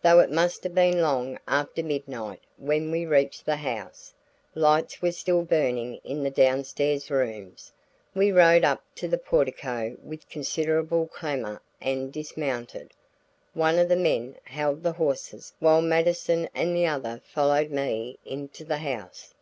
Though 0.00 0.20
it 0.20 0.30
must 0.32 0.64
have 0.64 0.74
been 0.74 1.02
long 1.02 1.38
after 1.46 1.82
midnight 1.82 2.40
when 2.56 2.90
we 2.90 3.04
reached 3.04 3.44
the 3.44 3.56
house, 3.56 4.14
lights 4.54 5.02
were 5.02 5.12
still 5.12 5.42
burning 5.42 5.96
in 6.04 6.22
the 6.22 6.30
downstairs 6.30 7.10
rooms. 7.10 7.70
We 8.14 8.32
rode 8.32 8.64
up 8.64 8.82
to 8.94 9.08
the 9.08 9.18
portico 9.18 9.94
with 10.02 10.26
considerable 10.30 11.06
clamor 11.08 11.60
and 11.82 12.10
dismounted. 12.10 12.92
One 13.52 13.78
of 13.78 13.90
the 13.90 13.96
men 13.96 14.36
held 14.44 14.82
the 14.82 14.92
horses 14.92 15.52
while 15.60 15.82
Mattison 15.82 16.48
and 16.54 16.74
the 16.74 16.86
other 16.86 17.20
followed 17.26 17.70
me 17.70 18.18
into 18.24 18.64
the 18.64 18.78
house. 18.78 19.34